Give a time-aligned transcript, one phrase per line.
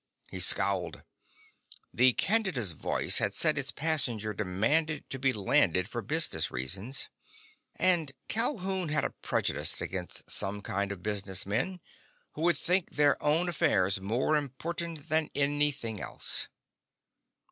[0.31, 1.03] He scowled.
[1.93, 7.07] The Candida's voice had said its passenger demanded to be landed for business reasons.
[7.75, 11.81] And Calhoun had a prejudice against some kinds of business men
[12.31, 16.47] who would think their own affairs more important than anything else.